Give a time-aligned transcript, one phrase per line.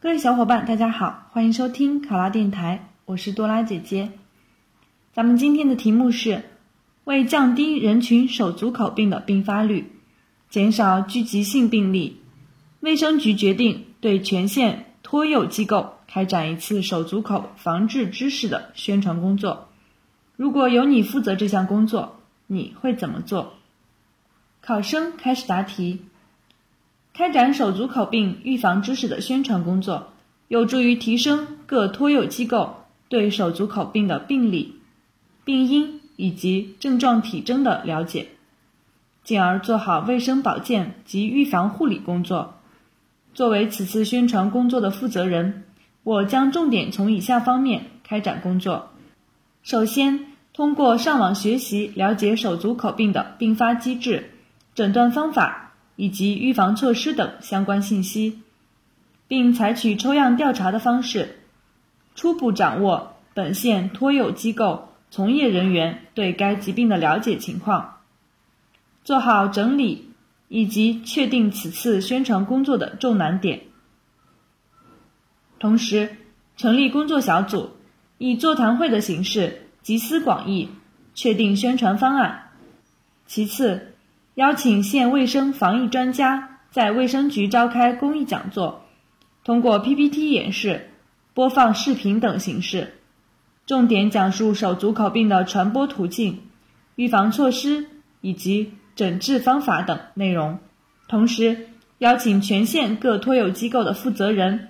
[0.00, 4.12] 各位小伙伴，大家好，欢迎收听考拉电台，我是多拉姐姐。
[5.12, 6.44] 咱们今天的题目是：
[7.02, 9.90] 为降低人群手足口病的并发率，
[10.50, 12.20] 减少聚集性病例，
[12.78, 19.66] 卫生局决定对全县托幼机构开展一次手足口防治知识的宣传工作。
[20.36, 23.54] 如果由你负责这项工作，你会怎么做？
[24.60, 26.04] 考生开始答题。
[27.18, 30.12] 开展手足口病预防知识的宣传工作，
[30.46, 34.76] 有助于提升各托幼机构对手足口病的病理、
[35.44, 38.28] 病因以及症状体征的了解，
[39.24, 42.54] 进而做好卫生保健及预防护理工作。
[43.34, 45.64] 作为此次宣传工作的负责人，
[46.04, 48.90] 我将重点从以下方面开展工作：
[49.64, 54.30] 首先，通过上网学习了解手足口病的并发机制、
[54.76, 55.64] 诊断方法。
[55.98, 58.40] 以及预防措施等相关信息，
[59.26, 61.40] 并采取抽样调查的方式，
[62.14, 67.96] 初步掌握本县托幼机构从业人员对该疾病的了解情况，
[69.02, 70.10] 做好整理
[70.46, 73.62] 以及确定此次宣传工作的重难点。
[75.58, 76.16] 同时，
[76.56, 77.70] 成立工作小组，
[78.18, 80.68] 以座谈会的形式集思广益，
[81.16, 82.50] 确定宣传方案。
[83.26, 83.96] 其次，
[84.38, 88.84] 邀请县卫生防疫专家在卫生局召开公益讲座，
[89.42, 90.90] 通过 PPT 演示、
[91.34, 92.94] 播放视频等形式，
[93.66, 96.42] 重点讲述手足口病的传播途径、
[96.94, 97.86] 预防措施
[98.20, 100.60] 以及诊治方法等内容。
[101.08, 104.68] 同时，邀请全县各托幼机构的负责人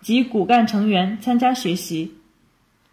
[0.00, 2.14] 及骨干成员参加学习，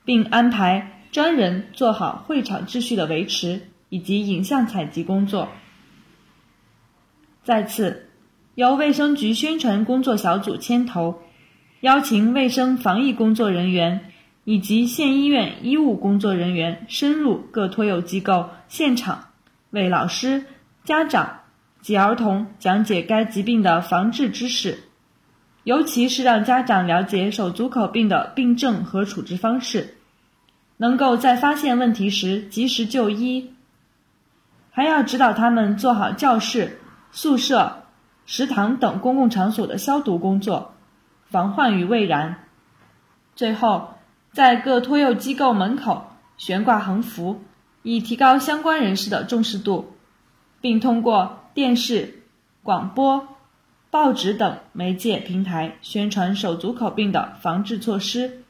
[0.06, 5.50] 并安排专人做好会场秩序的维持以及影像采集工作。
[7.44, 8.08] 再次，
[8.54, 11.22] 由卫生局宣传工作小组牵头，
[11.80, 14.12] 邀请卫生防疫工作人员
[14.44, 19.30] 以及县医院医务工作人员深入各托幼机构现场，
[19.72, 20.46] 为老师、
[20.84, 21.40] 家长
[21.82, 24.84] 及儿童讲解该疾病的防治知识，
[25.64, 29.96] 尤其是让家长了解手足口病的病症和处置方式，
[30.78, 33.52] 能够在发现问题时及时就医，
[34.70, 36.78] 还要指导他们做好教室。
[37.12, 37.84] 宿舍、
[38.26, 40.74] 食堂等公共场所的消毒工作，
[41.30, 42.48] 防患于未然。
[43.36, 43.96] 最后，
[44.32, 46.08] 在各托幼机构门口
[46.38, 47.42] 悬挂横幅，
[47.84, 49.94] 以提高相关人士的重视度，
[50.62, 52.24] 并通过电视、
[52.64, 53.28] 广播、
[53.90, 58.44] 报纸等媒介平台宣传手足口病的防治措施，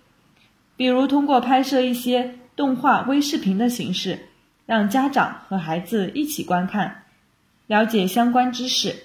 [0.76, 4.28] 比如通过拍摄一些动画微视频的形式，
[4.68, 7.04] 让家长和孩子一起观看。
[7.72, 8.98] 了解相关知识，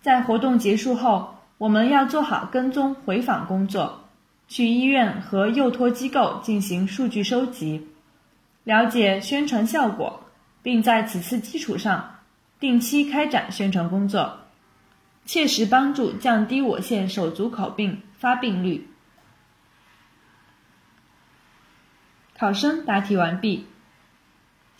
[0.00, 4.08] 在活动结束后，我们要做好跟踪回访工作，
[4.48, 7.88] 去医院和幼托机构进行数据收集，
[8.64, 10.24] 了解宣传效果，
[10.62, 12.20] 并在此次基础上
[12.58, 14.38] 定期开展宣传工作，
[15.26, 18.88] 切实帮助降低我县手足口病发病率。
[22.38, 23.66] 考生答题完毕。